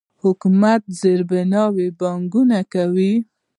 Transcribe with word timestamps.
حکومت 0.23 0.79
په 0.85 0.91
زیربناوو 1.01 1.95
پانګونه 1.99 2.59
کوي. 2.73 3.13